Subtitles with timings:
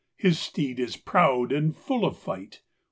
[0.17, 2.63] His steed is proud and full of fight.